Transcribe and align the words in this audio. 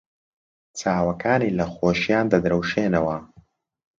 چاوەکانی 0.79 1.55
لە 1.57 1.65
خۆشییان 1.75 2.25
دەدرەوشێنەوە. 2.33 3.17